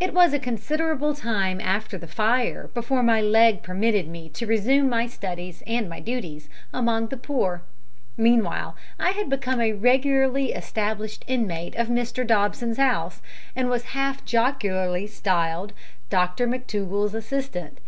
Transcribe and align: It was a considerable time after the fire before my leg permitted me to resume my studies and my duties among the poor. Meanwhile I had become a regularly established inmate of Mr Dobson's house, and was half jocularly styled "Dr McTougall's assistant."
It 0.00 0.12
was 0.12 0.32
a 0.32 0.40
considerable 0.40 1.14
time 1.14 1.60
after 1.60 1.96
the 1.96 2.08
fire 2.08 2.68
before 2.74 3.00
my 3.00 3.20
leg 3.20 3.62
permitted 3.62 4.08
me 4.08 4.28
to 4.30 4.44
resume 4.44 4.88
my 4.88 5.06
studies 5.06 5.62
and 5.68 5.88
my 5.88 6.00
duties 6.00 6.48
among 6.74 7.10
the 7.10 7.16
poor. 7.16 7.62
Meanwhile 8.16 8.74
I 8.98 9.10
had 9.10 9.30
become 9.30 9.60
a 9.60 9.72
regularly 9.72 10.50
established 10.50 11.24
inmate 11.28 11.76
of 11.76 11.86
Mr 11.86 12.26
Dobson's 12.26 12.78
house, 12.78 13.22
and 13.54 13.70
was 13.70 13.84
half 13.94 14.24
jocularly 14.24 15.06
styled 15.06 15.74
"Dr 16.08 16.48
McTougall's 16.48 17.14
assistant." 17.14 17.78